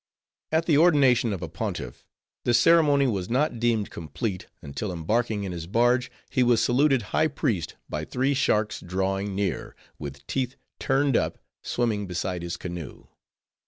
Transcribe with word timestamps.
At 0.51 0.65
the 0.65 0.79
ordination 0.79 1.31
of 1.31 1.43
a 1.43 1.47
Pontiff, 1.47 2.07
the 2.43 2.55
ceremony 2.55 3.05
was 3.05 3.29
not 3.29 3.59
deemed 3.59 3.91
complete, 3.91 4.47
until 4.59 4.91
embarking 4.91 5.43
in 5.43 5.51
his 5.51 5.67
barge, 5.67 6.09
he 6.31 6.41
was 6.41 6.59
saluted 6.63 7.03
High 7.13 7.27
Priest 7.27 7.75
by 7.87 8.05
three 8.05 8.33
sharks 8.33 8.79
drawing 8.81 9.35
near; 9.35 9.75
with 9.99 10.25
teeth 10.25 10.55
turned 10.79 11.15
up, 11.15 11.37
swimming 11.61 12.07
beside 12.07 12.41
his 12.41 12.57
canoe. 12.57 13.09